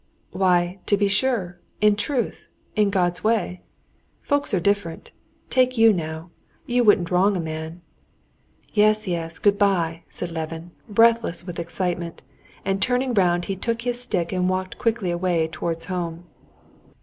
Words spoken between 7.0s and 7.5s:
wrong a